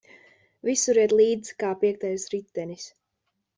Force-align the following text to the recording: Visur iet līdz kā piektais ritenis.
Visur 0.69 0.99
iet 1.01 1.13
līdz 1.19 1.53
kā 1.65 1.71
piektais 1.85 2.27
ritenis. 2.35 2.91